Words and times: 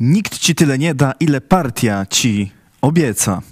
Nikt 0.00 0.38
ci 0.38 0.54
tyle 0.54 0.78
nie 0.78 0.94
da, 0.94 1.12
ile 1.20 1.40
partia 1.40 2.06
ci 2.06 2.52
obieca. 2.80 3.42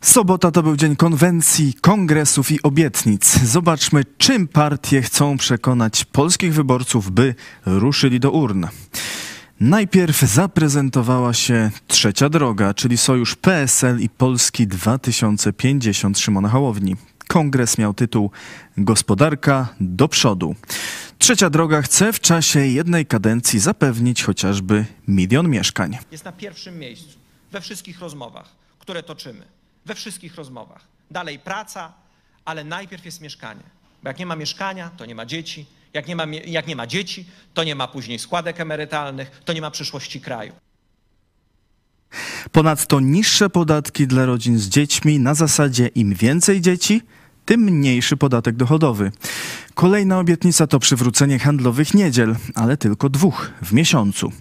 Sobota 0.00 0.50
to 0.50 0.62
był 0.62 0.76
dzień 0.76 0.96
konwencji, 0.96 1.74
kongresów 1.80 2.50
i 2.50 2.62
obietnic. 2.62 3.38
Zobaczmy, 3.44 4.02
czym 4.18 4.48
partie 4.48 5.02
chcą 5.02 5.36
przekonać 5.36 6.04
polskich 6.04 6.54
wyborców, 6.54 7.10
by 7.10 7.34
ruszyli 7.66 8.20
do 8.20 8.30
urn. 8.30 8.66
Najpierw 9.60 10.20
zaprezentowała 10.20 11.34
się 11.34 11.70
Trzecia 11.86 12.28
Droga, 12.28 12.74
czyli 12.74 12.96
sojusz 12.96 13.34
PSL 13.34 14.00
i 14.00 14.08
Polski 14.08 14.66
2050 14.66 16.18
Szymona 16.18 16.48
Hołowni. 16.48 16.96
Kongres 17.28 17.78
miał 17.78 17.94
tytuł 17.94 18.30
Gospodarka 18.78 19.68
do 19.80 20.08
przodu. 20.08 20.54
Trzecia 21.26 21.50
Droga 21.50 21.82
chce 21.82 22.12
w 22.12 22.20
czasie 22.20 22.60
jednej 22.60 23.06
kadencji 23.06 23.60
zapewnić 23.60 24.22
chociażby 24.22 24.84
milion 25.08 25.48
mieszkań. 25.48 25.98
jest 26.12 26.24
na 26.24 26.32
pierwszym 26.32 26.78
miejscu 26.78 27.18
we 27.52 27.60
wszystkich 27.60 28.00
rozmowach, 28.00 28.48
które 28.78 29.02
toczymy. 29.02 29.44
We 29.86 29.94
wszystkich 29.94 30.34
rozmowach. 30.34 30.84
Dalej 31.10 31.38
praca, 31.38 31.92
ale 32.44 32.64
najpierw 32.64 33.04
jest 33.04 33.20
mieszkanie. 33.20 33.62
Bo 34.02 34.08
jak 34.08 34.18
nie 34.18 34.26
ma 34.26 34.36
mieszkania, 34.36 34.90
to 34.96 35.06
nie 35.06 35.14
ma 35.14 35.26
dzieci. 35.26 35.66
Jak 35.94 36.08
nie 36.08 36.16
ma, 36.16 36.26
jak 36.46 36.66
nie 36.66 36.76
ma 36.76 36.86
dzieci, 36.86 37.24
to 37.54 37.64
nie 37.64 37.74
ma 37.74 37.88
później 37.88 38.18
składek 38.18 38.60
emerytalnych, 38.60 39.40
to 39.44 39.52
nie 39.52 39.60
ma 39.60 39.70
przyszłości 39.70 40.20
kraju. 40.20 40.52
Ponadto 42.52 43.00
niższe 43.00 43.50
podatki 43.50 44.06
dla 44.06 44.26
rodzin 44.26 44.58
z 44.58 44.68
dziećmi 44.68 45.20
na 45.20 45.34
zasadzie 45.34 45.86
im 45.86 46.14
więcej 46.14 46.60
dzieci, 46.60 47.02
tym 47.46 47.60
mniejszy 47.60 48.16
podatek 48.16 48.56
dochodowy. 48.56 49.12
Kolejna 49.74 50.18
obietnica 50.18 50.66
to 50.66 50.78
przywrócenie 50.78 51.38
handlowych 51.38 51.94
niedziel, 51.94 52.36
ale 52.54 52.76
tylko 52.76 53.08
dwóch 53.08 53.50
w 53.62 53.72
miesiącu. 53.72 54.32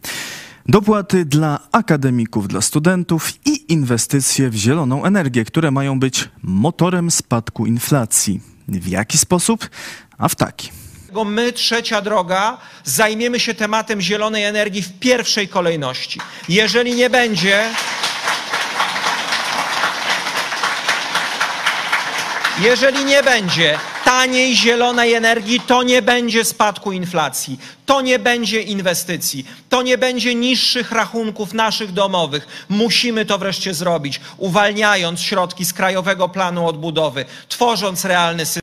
Dopłaty 0.66 1.26
dla 1.26 1.59
akademików, 1.72 2.48
dla 2.48 2.62
studentów 2.62 3.34
i 3.45 3.73
inwestycje 3.73 4.50
w 4.50 4.56
zieloną 4.56 5.06
energię, 5.06 5.45
które 5.45 5.72
mają 5.72 6.00
być 6.00 6.30
motorem 6.44 7.12
spadku 7.12 7.66
inflacji. 7.66 8.42
W 8.67 8.88
jaki 8.88 9.17
sposób? 9.17 9.69
A 10.17 10.28
w 10.28 10.36
taki. 10.36 10.69
My, 11.25 11.53
trzecia 11.53 12.02
droga, 12.02 12.58
zajmiemy 12.84 13.40
się 13.40 13.53
tematem 13.53 14.02
zielonej 14.02 14.44
energii 14.44 14.81
w 14.81 15.00
pierwszej 15.00 15.47
kolejności. 15.47 16.19
Jeżeli 16.50 16.95
nie 16.95 17.09
będzie. 17.09 17.69
Jeżeli 22.59 23.06
nie 23.06 23.23
będzie 23.23 23.80
taniej 24.06 24.56
zielonej 24.56 25.14
energii, 25.14 25.59
to 25.59 25.84
nie 25.84 26.02
będzie 26.02 26.45
spadku 26.45 26.92
inflacji, 26.92 27.59
to 27.86 28.02
nie 28.02 28.20
będzie 28.20 28.62
inwestycji, 28.62 29.45
to 29.70 29.81
nie 29.81 29.97
będzie 29.97 30.36
niższych 30.36 30.92
rachunków 30.92 31.53
naszych 31.53 31.92
domowych. 31.92 32.66
Musimy 32.70 33.25
to 33.25 33.38
wreszcie 33.38 33.73
zrobić, 33.73 34.22
uwalniając 34.38 35.22
środki 35.22 35.66
z 35.66 35.73
Krajowego 35.73 36.30
Planu 36.30 36.67
Odbudowy, 36.67 37.25
tworząc 37.50 38.06
realny 38.06 38.45
system 38.45 38.62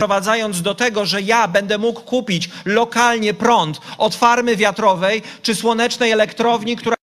doprowadzając 0.00 0.62
do 0.62 0.74
tego, 0.74 1.06
że 1.06 1.22
ja 1.22 1.48
będę 1.48 1.78
mógł 1.78 2.00
kupić 2.00 2.50
lokalnie 2.64 3.34
prąd 3.34 3.80
od 3.98 4.14
farmy 4.14 4.56
wiatrowej 4.56 5.22
czy 5.42 5.54
słonecznej 5.54 6.10
elektrowni, 6.10 6.76
która 6.76 6.96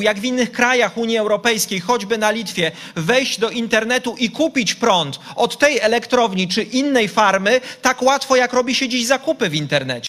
jak 0.00 0.20
w 0.20 0.24
innych 0.24 0.52
krajach 0.52 0.96
Unii 0.98 1.16
Europejskiej, 1.16 1.80
choćby 1.80 2.18
na 2.18 2.30
Litwie, 2.30 2.72
wejść 2.96 3.40
do 3.40 3.50
internetu 3.50 4.16
i 4.18 4.30
kupić 4.30 4.74
prąd 4.74 5.20
od 5.36 5.58
tej 5.58 5.78
elektrowni 5.80 6.48
czy 6.48 6.62
innej 6.62 7.08
farmy 7.08 7.60
tak 7.82 8.02
łatwo, 8.02 8.36
jak 8.36 8.52
robi 8.52 8.74
się 8.74 8.88
dziś 8.88 9.06
zakupy 9.06 9.48
w 9.50 9.54
internecie. 9.54 10.08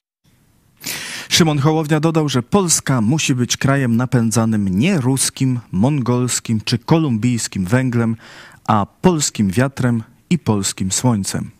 Szymon 1.29 1.59
Hołownia 1.59 1.99
dodał, 1.99 2.29
że 2.29 2.43
Polska 2.43 3.01
musi 3.01 3.35
być 3.35 3.57
krajem 3.57 3.97
napędzanym 3.97 4.79
nie 4.79 5.01
ruskim, 5.01 5.59
mongolskim 5.71 6.61
czy 6.65 6.77
kolumbijskim 6.77 7.65
węglem, 7.65 8.15
a 8.67 8.85
polskim 9.01 9.51
wiatrem 9.51 10.03
i 10.29 10.39
polskim 10.39 10.91
słońcem. 10.91 11.51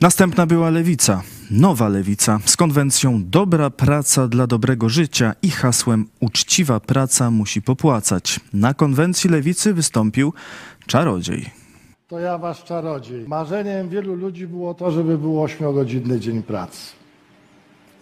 Następna 0.00 0.46
była 0.46 0.70
lewica, 0.70 1.22
nowa 1.50 1.88
lewica 1.88 2.38
z 2.44 2.56
konwencją 2.56 3.22
Dobra 3.24 3.70
praca 3.70 4.28
dla 4.28 4.46
dobrego 4.46 4.88
życia 4.88 5.34
i 5.42 5.50
hasłem 5.50 6.06
Uczciwa 6.20 6.80
praca 6.80 7.30
musi 7.30 7.62
popłacać. 7.62 8.40
Na 8.52 8.74
konwencji 8.74 9.30
lewicy 9.30 9.74
wystąpił 9.74 10.32
czarodziej. 10.86 11.50
To 12.08 12.18
ja 12.18 12.38
wasz 12.38 12.64
czarodziej. 12.64 13.28
Marzeniem 13.28 13.88
wielu 13.88 14.14
ludzi 14.14 14.46
było 14.46 14.74
to, 14.74 14.90
żeby 14.90 15.18
był 15.18 15.42
ośmiogodzinny 15.42 16.20
dzień 16.20 16.42
pracy. 16.42 16.92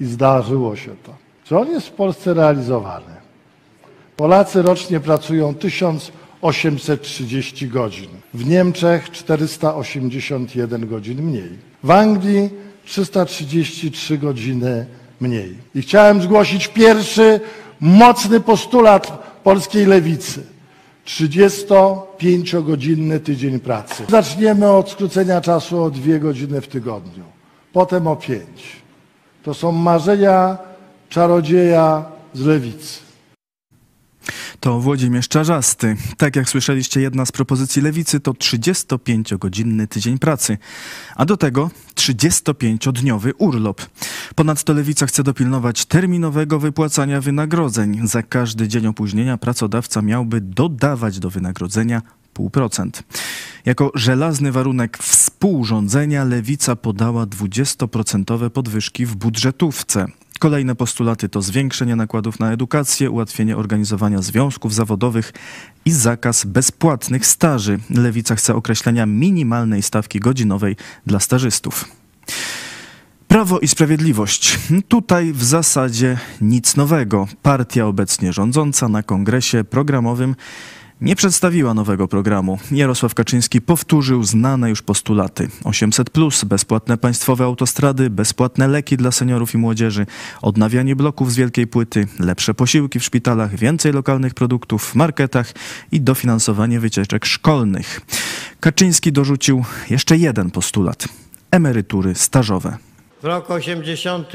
I 0.01 0.05
zdarzyło 0.05 0.77
się 0.77 0.91
to. 1.03 1.17
Czy 1.45 1.59
on 1.59 1.69
jest 1.69 1.87
w 1.87 1.93
Polsce 1.93 2.35
realizowany? 2.35 3.17
Polacy 4.17 4.63
rocznie 4.63 5.01
pracują 5.01 5.55
1830 5.55 7.69
godzin. 7.69 8.09
W 8.35 8.47
Niemczech 8.47 9.11
481 9.11 10.89
godzin 10.89 11.23
mniej. 11.23 11.59
W 11.83 11.91
Anglii 11.91 12.66
333 12.87 14.19
godziny 14.19 14.87
mniej. 15.21 15.55
I 15.75 15.83
chciałem 15.83 16.23
zgłosić 16.23 16.69
pierwszy 16.69 17.41
mocny 17.81 18.41
postulat 18.41 19.33
polskiej 19.43 19.87
lewicy. 19.87 20.43
35-godzinny 21.07 23.21
tydzień 23.21 23.61
pracy. 23.61 24.05
Zaczniemy 24.09 24.71
od 24.71 24.91
skrócenia 24.91 25.41
czasu 25.41 25.83
o 25.83 25.91
dwie 25.91 26.21
godziny 26.21 26.61
w 26.61 26.69
tygodniu, 26.69 27.25
potem 27.73 28.07
o 28.07 28.17
pięć. 28.17 28.77
To 29.43 29.55
są 29.55 29.73
marzenia 29.73 30.59
czarodzieja 31.09 32.05
z 32.35 32.41
lewicy. 32.41 32.99
To 34.67 34.81
Włodzimierz 34.81 35.29
Czarzasty. 35.29 35.97
Tak 36.17 36.37
jak 36.37 36.49
słyszeliście, 36.49 37.01
jedna 37.01 37.27
z 37.27 37.33
propozycji 37.33 37.83
lewicy 37.83 38.21
to 38.21 38.33
35-godzinny 38.33 39.87
tydzień 39.87 40.19
pracy, 40.19 40.59
a 41.17 41.25
do 41.25 41.37
tego 41.37 41.71
35-dniowy 41.95 43.33
urlop. 43.39 43.83
Ponadto 44.35 44.73
lewica 44.73 45.07
chce 45.07 45.23
dopilnować 45.23 45.85
terminowego 45.85 46.59
wypłacania 46.59 47.21
wynagrodzeń. 47.21 48.09
Za 48.09 48.23
każdy 48.23 48.69
dzień 48.69 48.87
opóźnienia 48.87 49.39
pracodawca 49.39 50.03
miałby 50.03 50.41
dodawać 50.41 51.19
do 51.19 51.31
wynagrodzenia 51.31 52.03
0,5%. 52.37 53.03
Jako 53.65 53.91
żelazny 53.95 54.53
warunek 54.53 54.99
współrządzenia 54.99 56.25
lewica 56.25 56.77
podała 56.77 57.27
20% 57.27 58.51
podwyżki 58.51 59.07
w 59.07 59.17
budżetówce. 59.17 60.07
Kolejne 60.39 60.75
postulaty 60.75 61.29
to 61.29 61.43
zwiększenie 61.43 61.97
nakładów 61.97 62.41
na 62.41 62.53
edukację, 62.53 63.11
ułatwienie 63.11 63.57
organizowania 63.57 64.23
związków 64.23 64.75
zawodowych 64.75 65.33
i 65.85 65.91
zakaz 65.91 66.45
bezpłatnych 66.45 67.27
staży. 67.27 67.79
Lewica 67.91 68.37
chce 68.37 68.55
określenia 68.55 69.07
minimalnej 69.07 69.83
stawki 69.83 70.21
godzinowej 70.21 70.77
dla 71.07 71.21
stażystów. 71.21 71.85
Prawo 73.29 73.59
i 73.59 73.69
Sprawiedliwość. 73.69 74.59
Tutaj 74.89 75.33
w 75.33 75.45
zasadzie 75.45 76.19
nic 76.41 76.77
nowego. 76.77 77.29
Partia 77.43 77.87
obecnie 77.87 78.33
rządząca 78.33 78.89
na 78.89 79.03
kongresie 79.03 79.65
programowym 79.65 80.35
nie 81.01 81.17
przedstawiła 81.17 81.75
nowego 81.75 82.09
programu. 82.09 82.59
Jarosław 82.71 83.15
Kaczyński 83.15 83.61
powtórzył 83.61 84.25
znane 84.25 84.71
już 84.71 84.83
postulaty. 84.83 85.49
800, 85.65 86.11
bezpłatne 86.47 86.99
państwowe 86.99 87.45
autostrady, 87.45 88.11
bezpłatne 88.11 88.69
leki 88.69 88.97
dla 88.97 89.11
seniorów 89.11 89.55
i 89.55 89.59
młodzieży, 89.59 90.07
odnawianie 90.43 90.97
bloków 90.97 91.33
z 91.33 91.37
wielkiej 91.37 91.67
płyty, 91.67 92.07
lepsze 92.21 92.55
posiłki 92.55 93.01
w 93.01 93.05
szpitalach, 93.05 93.55
więcej 93.55 93.93
lokalnych 93.93 94.35
produktów 94.35 94.85
w 94.85 94.95
marketach 94.95 95.53
i 95.93 96.01
dofinansowanie 96.01 96.81
wycieczek 96.81 97.27
szkolnych. 97.27 98.01
Kaczyński 98.61 99.13
dorzucił 99.13 99.65
jeszcze 99.91 100.17
jeden 100.17 100.51
postulat 100.51 101.09
emerytury 101.51 102.15
stażowe. 102.15 102.77
W 103.23 103.25
roku 103.25 103.53
80 103.53 104.29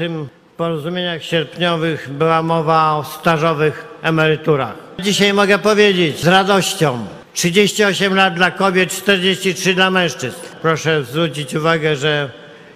w 0.52 0.56
porozumieniach 0.56 1.22
sierpniowych 1.22 2.10
była 2.18 2.42
mowa 2.42 2.92
o 2.92 3.04
stażowych 3.04 3.91
emeryturach. 4.02 4.74
Dzisiaj 4.98 5.32
mogę 5.32 5.58
powiedzieć 5.58 6.20
z 6.20 6.26
radością 6.26 7.06
38 7.34 8.14
lat 8.14 8.34
dla 8.34 8.50
kobiet, 8.50 8.92
43 8.92 9.74
dla 9.74 9.90
mężczyzn. 9.90 10.36
Proszę 10.62 11.04
zwrócić 11.04 11.54
uwagę, 11.54 11.96
że 11.96 12.30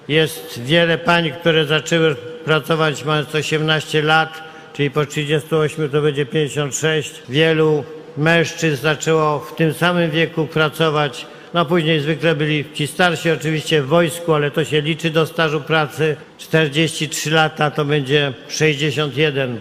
jest 0.09 0.61
wiele 0.63 0.99
pań, 0.99 1.33
które 1.41 1.65
zaczęły 1.65 2.17
pracować 2.45 3.05
mając 3.05 3.35
18 3.35 4.03
lat, 4.03 4.43
czyli 4.73 4.91
po 4.91 5.07
38 5.07 5.91
to 5.91 6.03
będzie 6.03 6.27
56. 6.27 7.23
Wielu 7.29 7.85
mężczyzn 8.17 8.83
zaczęło 8.83 9.39
w 9.39 9.57
tym 9.57 9.75
samym 9.75 10.11
wieku 10.11 10.47
pracować 10.47 11.27
no 11.57 11.65
później 11.65 12.01
zwykle 12.01 12.35
byli 12.35 12.65
ci 12.75 12.87
starsi 12.87 13.31
oczywiście 13.31 13.83
w 13.83 13.87
wojsku, 13.87 14.35
ale 14.35 14.51
to 14.51 14.65
się 14.65 14.81
liczy 14.81 15.11
do 15.11 15.27
stażu 15.27 15.61
pracy. 15.61 16.17
43 16.39 17.31
lata 17.31 17.71
to 17.71 17.85
będzie 17.85 18.33
61, 18.49 19.61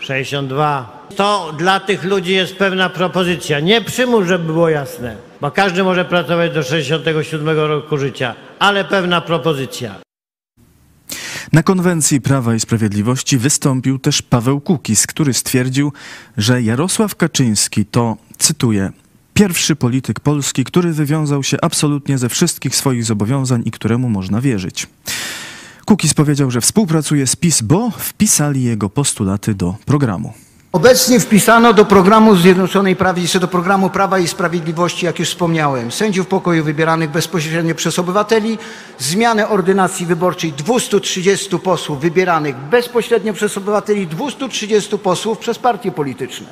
62. 0.00 0.93
To 1.16 1.54
dla 1.58 1.80
tych 1.80 2.04
ludzi 2.04 2.32
jest 2.32 2.56
pewna 2.56 2.90
propozycja. 2.90 3.60
Nie 3.60 3.80
przymus, 3.80 4.26
żeby 4.26 4.44
było 4.44 4.68
jasne, 4.68 5.16
bo 5.40 5.50
każdy 5.50 5.84
może 5.84 6.04
pracować 6.04 6.52
do 6.52 6.62
67 6.62 7.58
roku 7.58 7.98
życia, 7.98 8.34
ale 8.58 8.84
pewna 8.84 9.20
propozycja. 9.20 9.94
Na 11.52 11.62
konwencji 11.62 12.20
Prawa 12.20 12.54
i 12.54 12.60
Sprawiedliwości 12.60 13.38
wystąpił 13.38 13.98
też 13.98 14.22
Paweł 14.22 14.60
Kukiz, 14.60 15.06
który 15.06 15.34
stwierdził, 15.34 15.92
że 16.36 16.62
Jarosław 16.62 17.16
Kaczyński 17.16 17.86
to, 17.86 18.16
cytuję, 18.38 18.92
pierwszy 19.34 19.76
polityk 19.76 20.20
polski, 20.20 20.64
który 20.64 20.92
wywiązał 20.92 21.42
się 21.42 21.56
absolutnie 21.62 22.18
ze 22.18 22.28
wszystkich 22.28 22.76
swoich 22.76 23.04
zobowiązań 23.04 23.62
i 23.64 23.70
któremu 23.70 24.08
można 24.08 24.40
wierzyć. 24.40 24.86
Kukiz 25.84 26.14
powiedział, 26.14 26.50
że 26.50 26.60
współpracuje 26.60 27.26
z 27.26 27.36
PiS, 27.36 27.62
bo 27.62 27.90
wpisali 27.90 28.62
jego 28.62 28.90
postulaty 28.90 29.54
do 29.54 29.74
programu. 29.86 30.32
Obecnie 30.74 31.20
wpisano 31.20 31.72
do 31.72 31.84
programu 31.84 32.36
Zjednoczonej 32.36 32.96
Prawicy, 32.96 33.40
do 33.40 33.48
programu 33.48 33.90
Prawa 33.90 34.18
i 34.18 34.28
Sprawiedliwości, 34.28 35.06
jak 35.06 35.18
już 35.18 35.28
wspomniałem, 35.28 35.92
sędziów 35.92 36.26
pokoju 36.26 36.64
wybieranych 36.64 37.10
bezpośrednio 37.10 37.74
przez 37.74 37.98
obywateli, 37.98 38.58
zmianę 38.98 39.48
ordynacji 39.48 40.06
wyborczej 40.06 40.52
230 40.52 41.58
posłów 41.58 42.00
wybieranych 42.00 42.56
bezpośrednio 42.56 43.32
przez 43.32 43.56
obywateli, 43.56 44.06
230 44.06 44.98
posłów 44.98 45.38
przez 45.38 45.58
partie 45.58 45.92
polityczne. 45.92 46.46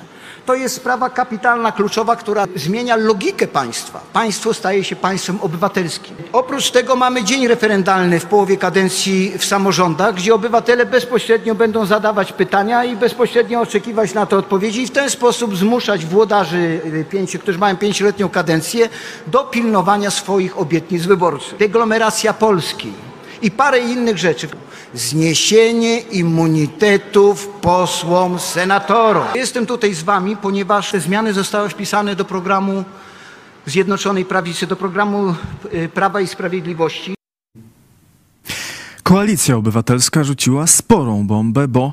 To 0.46 0.54
jest 0.54 0.74
sprawa 0.74 1.10
kapitalna, 1.10 1.72
kluczowa, 1.72 2.16
która 2.16 2.44
zmienia 2.56 2.96
logikę 2.96 3.46
państwa. 3.46 4.00
Państwo 4.12 4.54
staje 4.54 4.84
się 4.84 4.96
państwem 4.96 5.38
obywatelskim. 5.40 6.16
Oprócz 6.32 6.70
tego 6.70 6.96
mamy 6.96 7.24
dzień 7.24 7.48
referendalny 7.48 8.20
w 8.20 8.26
połowie 8.26 8.56
kadencji 8.56 9.32
w 9.38 9.44
samorządach, 9.44 10.14
gdzie 10.14 10.34
obywatele 10.34 10.86
bezpośrednio 10.86 11.54
będą 11.54 11.86
zadawać 11.86 12.32
pytania 12.32 12.84
i 12.84 12.96
bezpośrednio 12.96 13.60
oczekiwać 13.60 14.11
na 14.14 14.26
to 14.26 14.36
odpowiedzi 14.38 14.82
i 14.82 14.86
w 14.86 14.90
ten 14.90 15.10
sposób 15.10 15.56
zmuszać 15.56 16.06
włodarzy, 16.06 16.80
y, 16.86 17.04
pięciu, 17.10 17.38
którzy 17.38 17.58
mają 17.58 17.76
pięcioletnią 17.76 18.28
kadencję, 18.28 18.88
do 19.26 19.44
pilnowania 19.44 20.10
swoich 20.10 20.58
obietnic 20.58 21.06
wyborczych. 21.06 21.58
Deglomeracja 21.58 22.32
Polski 22.32 22.92
i 23.42 23.50
parę 23.50 23.78
innych 23.78 24.18
rzeczy. 24.18 24.48
Zniesienie 24.94 25.98
immunitetów 25.98 27.48
posłom, 27.48 28.38
senatorom. 28.38 29.24
Jestem 29.34 29.66
tutaj 29.66 29.94
z 29.94 30.02
wami, 30.02 30.36
ponieważ 30.36 30.90
te 30.90 31.00
zmiany 31.00 31.32
zostały 31.32 31.68
wpisane 31.68 32.16
do 32.16 32.24
programu 32.24 32.84
Zjednoczonej 33.66 34.24
Prawicy, 34.24 34.66
do 34.66 34.76
programu 34.76 35.34
y, 35.74 35.88
Prawa 35.88 36.20
i 36.20 36.26
Sprawiedliwości. 36.26 37.14
Koalicja 39.02 39.56
Obywatelska 39.56 40.24
rzuciła 40.24 40.66
sporą 40.66 41.26
bombę, 41.26 41.68
bo 41.68 41.92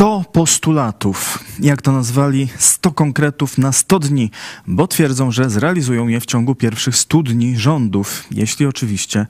100 0.00 0.24
postulatów, 0.32 1.44
jak 1.58 1.82
to 1.82 1.92
nazwali, 1.92 2.48
100 2.58 2.90
konkretów 2.90 3.58
na 3.58 3.72
100 3.72 3.98
dni, 3.98 4.30
bo 4.66 4.86
twierdzą, 4.86 5.30
że 5.30 5.50
zrealizują 5.50 6.08
je 6.08 6.20
w 6.20 6.26
ciągu 6.26 6.54
pierwszych 6.54 6.96
100 6.96 7.22
dni 7.22 7.58
rządów, 7.58 8.24
jeśli 8.30 8.66
oczywiście 8.66 9.26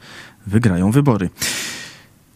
wygrają 0.47 0.91
wybory. 0.91 1.31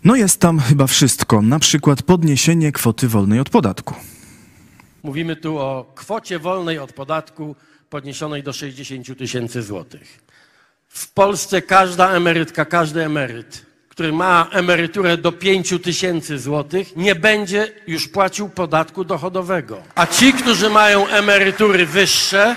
No 0.04 0.16
jest 0.16 0.40
tam 0.40 0.60
chyba 0.60 0.86
wszystko, 0.86 1.42
na 1.42 1.58
przykład 1.58 2.02
podniesienie 2.02 2.72
kwoty 2.72 3.08
wolnej 3.08 3.40
od 3.40 3.50
podatku. 3.50 3.94
Mówimy 5.02 5.36
tu 5.36 5.58
o 5.58 5.92
kwocie 5.94 6.38
wolnej 6.38 6.78
od 6.78 6.92
podatku 6.92 7.56
podniesionej 7.90 8.42
do 8.42 8.52
60 8.52 9.18
tysięcy 9.18 9.62
złotych. 9.62 10.24
W 10.88 11.12
Polsce 11.12 11.62
każda 11.62 12.10
emerytka, 12.10 12.64
każdy 12.64 13.04
emeryt, 13.04 13.73
który 13.94 14.12
ma 14.12 14.46
emeryturę 14.50 15.16
do 15.16 15.32
5 15.32 15.74
tysięcy 15.82 16.38
złotych, 16.38 16.96
nie 16.96 17.14
będzie 17.14 17.72
już 17.86 18.08
płacił 18.08 18.48
podatku 18.48 19.04
dochodowego. 19.04 19.82
A 19.94 20.06
ci, 20.06 20.32
którzy 20.32 20.70
mają 20.70 21.08
emerytury 21.08 21.86
wyższe, 21.86 22.56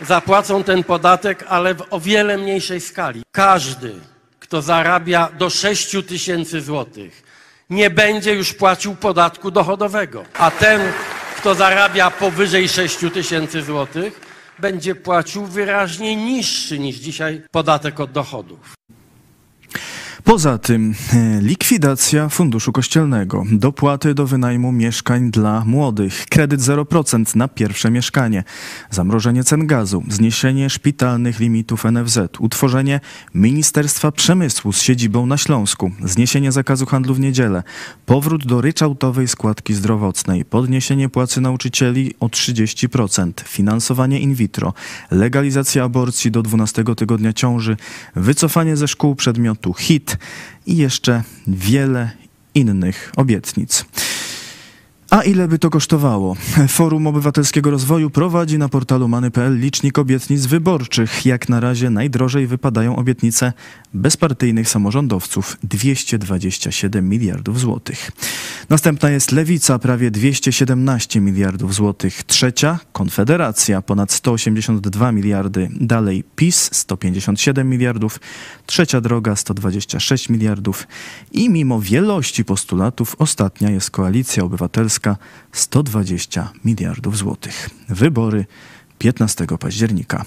zapłacą 0.00 0.64
ten 0.64 0.84
podatek, 0.84 1.44
ale 1.48 1.74
w 1.74 1.86
o 1.90 2.00
wiele 2.00 2.38
mniejszej 2.38 2.80
skali. 2.80 3.22
Każdy, 3.32 3.92
kto 4.40 4.62
zarabia 4.62 5.28
do 5.38 5.50
6 5.50 5.96
tysięcy 6.08 6.60
złotych, 6.60 7.22
nie 7.70 7.90
będzie 7.90 8.34
już 8.34 8.52
płacił 8.52 8.94
podatku 8.94 9.50
dochodowego. 9.50 10.24
A 10.38 10.50
ten, 10.50 10.80
kto 11.36 11.54
zarabia 11.54 12.10
powyżej 12.10 12.68
6 12.68 12.98
tysięcy 13.14 13.62
złotych, 13.62 14.20
będzie 14.58 14.94
płacił 14.94 15.46
wyraźnie 15.46 16.16
niższy 16.16 16.78
niż 16.78 16.96
dzisiaj 16.96 17.42
podatek 17.50 18.00
od 18.00 18.12
dochodów. 18.12 18.79
Poza 20.24 20.58
tym 20.58 20.94
e, 21.12 21.40
likwidacja 21.42 22.28
funduszu 22.28 22.72
kościelnego, 22.72 23.44
dopłaty 23.52 24.14
do 24.14 24.26
wynajmu 24.26 24.72
mieszkań 24.72 25.30
dla 25.30 25.64
młodych, 25.64 26.26
kredyt 26.26 26.60
0% 26.60 27.36
na 27.36 27.48
pierwsze 27.48 27.90
mieszkanie, 27.90 28.44
zamrożenie 28.90 29.44
cen 29.44 29.66
gazu, 29.66 30.02
zniesienie 30.08 30.70
szpitalnych 30.70 31.40
limitów 31.40 31.84
NFZ, 31.84 32.18
utworzenie 32.38 33.00
Ministerstwa 33.34 34.12
Przemysłu 34.12 34.72
z 34.72 34.82
siedzibą 34.82 35.26
na 35.26 35.36
Śląsku, 35.36 35.90
zniesienie 36.04 36.52
zakazu 36.52 36.86
handlu 36.86 37.14
w 37.14 37.20
niedzielę, 37.20 37.62
powrót 38.06 38.46
do 38.46 38.60
ryczałtowej 38.60 39.28
składki 39.28 39.74
zdrowotnej, 39.74 40.44
podniesienie 40.44 41.08
płacy 41.08 41.40
nauczycieli 41.40 42.14
o 42.20 42.26
30%, 42.26 43.32
finansowanie 43.44 44.20
in 44.20 44.34
vitro, 44.34 44.74
legalizacja 45.10 45.84
aborcji 45.84 46.30
do 46.30 46.42
12 46.42 46.84
tygodnia 46.96 47.32
ciąży, 47.32 47.76
wycofanie 48.16 48.76
ze 48.76 48.88
szkół 48.88 49.14
przedmiotu. 49.14 49.74
HIT, 49.74 50.09
i 50.66 50.76
jeszcze 50.76 51.22
wiele 51.46 52.10
innych 52.54 53.12
obietnic. 53.16 53.84
A 55.10 55.22
ile 55.22 55.48
by 55.48 55.58
to 55.58 55.70
kosztowało? 55.70 56.36
Forum 56.68 57.06
Obywatelskiego 57.06 57.70
Rozwoju 57.70 58.10
prowadzi 58.10 58.58
na 58.58 58.68
portalu 58.68 59.08
many.pl 59.08 59.58
licznik 59.58 59.98
obietnic 59.98 60.46
wyborczych. 60.46 61.26
Jak 61.26 61.48
na 61.48 61.60
razie 61.60 61.90
najdrożej 61.90 62.46
wypadają 62.46 62.96
obietnice 62.96 63.52
bezpartyjnych 63.94 64.68
samorządowców 64.68 65.56
227 65.62 67.08
miliardów 67.08 67.60
złotych. 67.60 68.10
Następna 68.70 69.10
jest 69.10 69.32
Lewica 69.32 69.78
prawie 69.78 70.10
217 70.10 71.20
miliardów 71.20 71.74
złotych. 71.74 72.24
Trzecia 72.24 72.78
Konfederacja 72.92 73.82
ponad 73.82 74.12
182 74.12 75.12
miliardy. 75.12 75.68
Dalej 75.80 76.24
PiS 76.36 76.70
157 76.72 77.68
miliardów. 77.68 78.20
Trzecia 78.66 79.00
droga 79.00 79.36
126 79.36 80.28
miliardów. 80.28 80.86
I 81.32 81.50
mimo 81.50 81.80
wielości 81.80 82.44
postulatów 82.44 83.16
ostatnia 83.18 83.70
jest 83.70 83.90
Koalicja 83.90 84.44
Obywatelska 84.44 85.16
120 85.52 86.52
miliardów 86.64 87.16
złotych. 87.16 87.70
Wybory 87.88 88.44
15 88.98 89.46
października. 89.60 90.24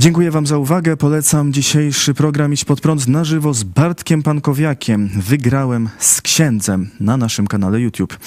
Dziękuję 0.00 0.30
Wam 0.30 0.46
za 0.46 0.58
uwagę. 0.58 0.96
Polecam 0.96 1.52
dzisiejszy 1.52 2.14
program 2.14 2.52
Idź 2.52 2.64
Pod 2.64 2.80
Prąd 2.80 3.08
na 3.08 3.24
żywo 3.24 3.54
z 3.54 3.62
Bartkiem 3.62 4.22
Pankowiakiem. 4.22 5.08
Wygrałem 5.16 5.88
z 5.98 6.20
księdzem 6.22 6.90
na 7.00 7.16
naszym 7.16 7.46
kanale 7.46 7.80
YouTube. 7.80 8.18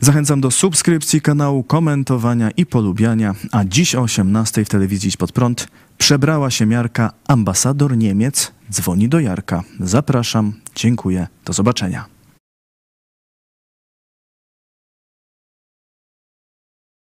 Zachęcam 0.00 0.40
do 0.40 0.50
subskrypcji 0.50 1.20
kanału, 1.20 1.64
komentowania 1.64 2.50
i 2.50 2.66
polubiania. 2.66 3.34
A 3.52 3.64
dziś 3.64 3.94
o 3.94 4.00
18 4.00 4.64
w 4.64 4.68
telewizji 4.68 5.08
Idź 5.08 5.16
Pod 5.16 5.32
Prąd 5.32 5.68
przebrała 5.98 6.50
się 6.50 6.66
miarka 6.66 7.12
ambasador 7.28 7.96
Niemiec. 7.96 8.52
Dzwoni 8.70 9.08
do 9.08 9.20
Jarka. 9.20 9.62
Zapraszam. 9.80 10.52
Dziękuję. 10.74 11.26
Do 11.44 11.52
zobaczenia. 11.52 12.17